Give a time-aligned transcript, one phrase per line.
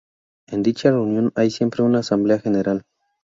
[0.47, 2.81] En dicha reunión hay siempre una Asamblea General.